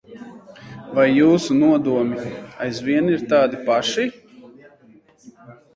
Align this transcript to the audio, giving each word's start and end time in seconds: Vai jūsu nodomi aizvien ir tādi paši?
Vai 0.99 1.05
jūsu 1.11 1.57
nodomi 1.59 2.23
aizvien 2.67 3.13
ir 3.17 3.27
tādi 3.35 3.63
paši? 3.69 4.09